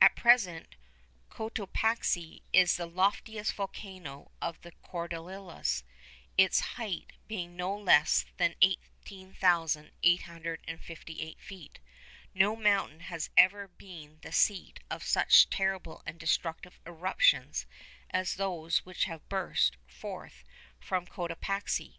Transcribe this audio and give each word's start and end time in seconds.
At 0.00 0.14
present 0.14 0.76
Cotopaxi 1.28 2.44
is 2.52 2.76
the 2.76 2.86
loftiest 2.86 3.52
volcano 3.54 4.30
of 4.40 4.60
the 4.60 4.70
Cordilleras, 4.70 5.82
its 6.36 6.60
height 6.78 7.14
being 7.26 7.56
no 7.56 7.76
less 7.76 8.24
than 8.36 8.54
18,858 8.62 11.40
feet. 11.40 11.80
No 12.32 12.54
mountain 12.54 13.00
has 13.00 13.30
ever 13.36 13.66
been 13.66 14.20
the 14.22 14.30
seat 14.30 14.78
of 14.88 15.02
such 15.02 15.50
terrible 15.50 16.04
and 16.06 16.16
destructive 16.20 16.78
eruptions 16.86 17.66
as 18.10 18.36
those 18.36 18.84
which 18.86 19.06
have 19.06 19.28
burst 19.28 19.74
forth 19.88 20.44
from 20.78 21.06
Cotopaxi. 21.08 21.98